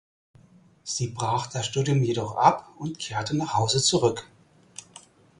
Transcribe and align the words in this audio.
Sie 0.83 1.09
brach 1.09 1.45
das 1.45 1.67
Studium 1.67 2.01
jedoch 2.01 2.35
ab 2.35 2.67
und 2.79 2.97
kehrte 2.97 3.37
nach 3.37 3.53
Hause 3.53 3.79
zurück. 3.83 4.25